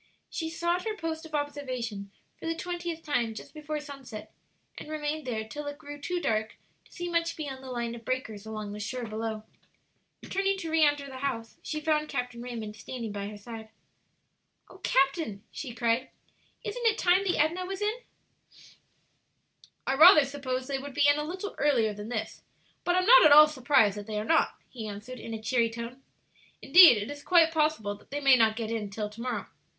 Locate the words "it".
5.67-5.77, 16.87-16.97, 26.97-27.11